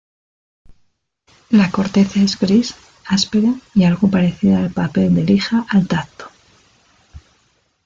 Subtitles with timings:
[1.51, 2.73] La corteza es gris,
[3.05, 6.27] áspera y algo parecida al papel de lija al tacto.